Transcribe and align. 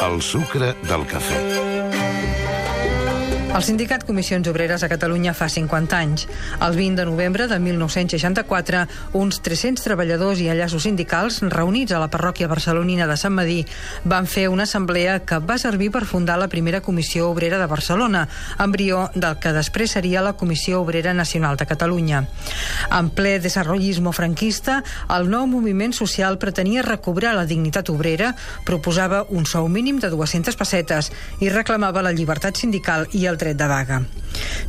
El 0.00 0.22
sucre 0.22 0.76
del 0.86 1.04
cafè. 1.10 1.77
El 3.58 3.64
sindicat 3.66 4.04
Comissions 4.06 4.46
Obreres 4.46 4.84
a 4.86 4.88
Catalunya 4.88 5.32
fa 5.34 5.48
50 5.50 5.96
anys. 5.98 6.28
El 6.62 6.76
20 6.78 7.00
de 7.00 7.04
novembre 7.08 7.48
de 7.50 7.56
1964, 7.58 8.84
uns 9.18 9.40
300 9.42 9.82
treballadors 9.82 10.38
i 10.38 10.46
enllaços 10.46 10.84
sindicals 10.86 11.40
reunits 11.42 11.90
a 11.90 11.98
la 11.98 12.06
parròquia 12.06 12.46
barcelonina 12.46 13.08
de 13.10 13.16
Sant 13.18 13.34
Madí 13.34 13.64
van 14.04 14.28
fer 14.30 14.44
una 14.46 14.62
assemblea 14.62 15.16
que 15.26 15.40
va 15.42 15.56
servir 15.58 15.88
per 15.90 16.04
fundar 16.06 16.36
la 16.38 16.46
primera 16.46 16.80
Comissió 16.86 17.32
Obrera 17.32 17.58
de 17.58 17.66
Barcelona, 17.66 18.28
embrió 18.62 19.08
del 19.16 19.40
que 19.42 19.50
després 19.56 19.90
seria 19.90 20.22
la 20.22 20.36
Comissió 20.38 20.78
Obrera 20.84 21.12
Nacional 21.12 21.58
de 21.58 21.66
Catalunya. 21.66 22.22
En 22.94 23.10
ple 23.10 23.40
desenvolupisme 23.42 24.14
franquista, 24.14 24.84
el 25.18 25.26
nou 25.34 25.50
moviment 25.50 25.96
social 25.98 26.38
pretenia 26.38 26.86
recobrar 26.86 27.34
la 27.34 27.48
dignitat 27.50 27.90
obrera, 27.90 28.36
proposava 28.62 29.24
un 29.34 29.50
sou 29.50 29.66
mínim 29.66 29.98
de 29.98 30.14
200 30.14 30.54
pessetes 30.54 31.10
i 31.42 31.50
reclamava 31.50 32.06
la 32.06 32.14
llibertat 32.14 32.54
sindical 32.54 33.10
i 33.10 33.26
el 33.26 33.34
dret 33.34 33.47
de 33.54 33.66
vaga. 33.66 34.02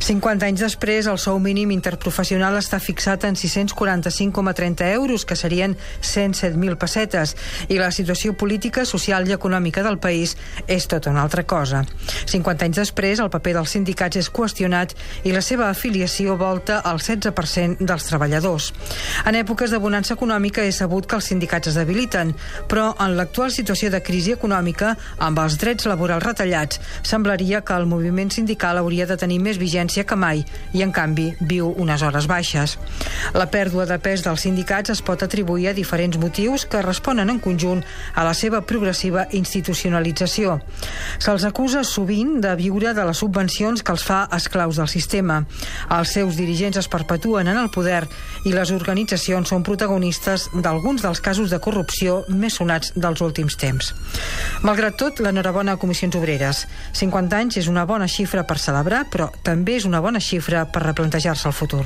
50 0.00 0.46
anys 0.46 0.64
després, 0.64 1.06
el 1.06 1.18
sou 1.20 1.38
mínim 1.42 1.70
interprofessional 1.74 2.56
està 2.58 2.80
fixat 2.82 3.24
en 3.28 3.36
645,30 3.38 4.90
euros, 4.94 5.24
que 5.24 5.36
serien 5.36 5.76
107.000 6.02 6.78
pessetes, 6.80 7.36
i 7.68 7.78
la 7.78 7.90
situació 7.94 8.34
política, 8.34 8.84
social 8.84 9.28
i 9.28 9.34
econòmica 9.36 9.84
del 9.86 9.98
país 9.98 10.36
és 10.66 10.88
tota 10.90 11.10
una 11.10 11.22
altra 11.22 11.44
cosa. 11.44 11.84
50 12.26 12.66
anys 12.66 12.80
després, 12.82 13.20
el 13.20 13.30
paper 13.30 13.54
dels 13.58 13.76
sindicats 13.76 14.20
és 14.20 14.30
qüestionat 14.32 14.96
i 15.24 15.34
la 15.34 15.44
seva 15.44 15.68
afiliació 15.70 16.36
volta 16.40 16.80
al 16.80 16.98
16% 16.98 17.86
dels 17.86 18.08
treballadors. 18.08 18.70
En 19.26 19.38
èpoques 19.38 19.70
de 19.70 19.78
bonança 19.82 20.16
econòmica 20.16 20.64
és 20.66 20.80
sabut 20.80 21.06
que 21.06 21.18
els 21.18 21.30
sindicats 21.30 21.70
es 21.70 21.78
debiliten, 21.78 22.34
però 22.68 22.90
en 22.98 23.16
l'actual 23.18 23.52
situació 23.54 23.90
de 23.92 24.02
crisi 24.02 24.34
econòmica, 24.34 24.96
amb 25.18 25.38
els 25.42 25.58
drets 25.60 25.86
laborals 25.90 26.24
retallats, 26.24 26.80
semblaria 27.02 27.62
que 27.62 27.76
el 27.76 27.86
moviment 27.86 28.30
sindical 28.32 28.80
hauria 28.80 29.06
de 29.06 29.18
tenir 29.20 29.40
més 29.44 29.59
vigència 29.60 30.06
que 30.08 30.16
mai 30.16 30.42
i, 30.72 30.82
en 30.82 30.92
canvi, 30.96 31.30
viu 31.40 31.70
unes 31.76 32.02
hores 32.02 32.26
baixes. 32.30 32.78
La 33.36 33.46
pèrdua 33.52 33.86
de 33.86 33.98
pes 34.02 34.24
dels 34.24 34.46
sindicats 34.46 34.90
es 34.94 35.02
pot 35.04 35.22
atribuir 35.22 35.68
a 35.70 35.76
diferents 35.76 36.18
motius 36.18 36.64
que 36.66 36.82
responen 36.82 37.30
en 37.30 37.40
conjunt 37.44 37.84
a 38.14 38.24
la 38.26 38.34
seva 38.34 38.62
progressiva 38.66 39.26
institucionalització. 39.36 40.58
Se'ls 41.20 41.44
acusa 41.48 41.84
sovint 41.84 42.38
de 42.40 42.54
viure 42.58 42.94
de 42.96 43.04
les 43.06 43.20
subvencions 43.20 43.84
que 43.84 43.92
els 43.94 44.04
fa 44.06 44.22
esclaus 44.36 44.80
del 44.80 44.88
sistema. 44.88 45.42
Els 45.90 46.16
seus 46.16 46.38
dirigents 46.40 46.80
es 46.80 46.88
perpetuen 46.88 47.48
en 47.52 47.60
el 47.60 47.70
poder 47.74 48.06
i 48.48 48.54
les 48.54 48.72
organitzacions 48.72 49.50
són 49.50 49.64
protagonistes 49.66 50.48
d'alguns 50.54 51.04
dels 51.04 51.20
casos 51.20 51.50
de 51.52 51.60
corrupció 51.60 52.22
més 52.28 52.56
sonats 52.60 52.94
dels 52.96 53.20
últims 53.20 53.56
temps. 53.60 53.92
Malgrat 54.64 54.96
tot, 55.00 55.20
l'enhorabona 55.20 55.76
a 55.76 55.80
Comissions 55.80 56.16
Obreres. 56.16 56.66
50 56.96 57.36
anys 57.36 57.60
és 57.62 57.68
una 57.70 57.86
bona 57.88 58.08
xifra 58.08 58.44
per 58.48 58.58
celebrar, 58.60 59.04
però 59.12 59.30
també 59.50 59.80
és 59.80 59.88
una 59.88 60.02
bona 60.04 60.22
xifra 60.22 60.64
per 60.70 60.86
replantejar-se 60.86 61.50
el 61.50 61.58
futur. 61.62 61.84